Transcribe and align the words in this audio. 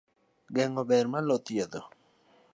Geng'o 0.55 0.83
ber 0.91 1.05
maloyo 1.13 1.37
thiedho. 1.45 1.81